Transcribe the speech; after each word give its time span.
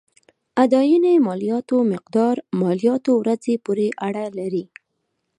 اداينې 0.63 1.13
مالياتو 1.27 1.77
مقدار 1.93 2.35
مالياتو 2.61 3.11
ورځې 3.21 3.53
پورې 3.65 3.87
اړه 4.07 4.25
لري. 4.37 4.65